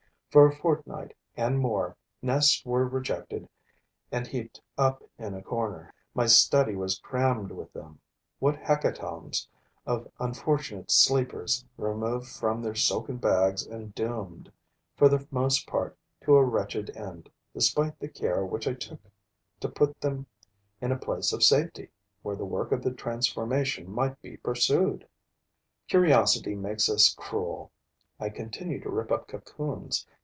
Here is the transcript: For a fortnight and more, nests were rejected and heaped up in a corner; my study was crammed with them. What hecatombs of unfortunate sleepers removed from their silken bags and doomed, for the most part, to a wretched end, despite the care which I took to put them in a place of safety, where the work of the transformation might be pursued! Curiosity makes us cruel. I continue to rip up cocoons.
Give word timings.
For 0.31 0.47
a 0.47 0.55
fortnight 0.55 1.13
and 1.35 1.59
more, 1.59 1.97
nests 2.21 2.65
were 2.65 2.87
rejected 2.87 3.49
and 4.13 4.25
heaped 4.25 4.61
up 4.77 5.03
in 5.17 5.33
a 5.33 5.41
corner; 5.41 5.93
my 6.13 6.25
study 6.25 6.73
was 6.73 6.99
crammed 6.99 7.51
with 7.51 7.73
them. 7.73 7.99
What 8.39 8.55
hecatombs 8.55 9.49
of 9.85 10.09
unfortunate 10.21 10.89
sleepers 10.89 11.65
removed 11.75 12.27
from 12.27 12.61
their 12.61 12.75
silken 12.75 13.17
bags 13.17 13.67
and 13.67 13.93
doomed, 13.93 14.49
for 14.95 15.09
the 15.09 15.27
most 15.31 15.67
part, 15.67 15.97
to 16.21 16.35
a 16.37 16.45
wretched 16.45 16.95
end, 16.95 17.29
despite 17.53 17.99
the 17.99 18.07
care 18.07 18.45
which 18.45 18.69
I 18.69 18.73
took 18.75 19.01
to 19.59 19.67
put 19.67 19.99
them 19.99 20.27
in 20.79 20.93
a 20.93 20.97
place 20.97 21.33
of 21.33 21.43
safety, 21.43 21.89
where 22.21 22.37
the 22.37 22.45
work 22.45 22.71
of 22.71 22.81
the 22.83 22.93
transformation 22.93 23.91
might 23.91 24.21
be 24.21 24.37
pursued! 24.37 25.05
Curiosity 25.89 26.55
makes 26.55 26.87
us 26.89 27.13
cruel. 27.13 27.73
I 28.17 28.29
continue 28.29 28.79
to 28.79 28.89
rip 28.89 29.11
up 29.11 29.27
cocoons. 29.27 30.05